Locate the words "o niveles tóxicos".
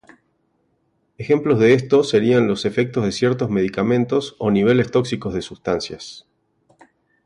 4.39-5.31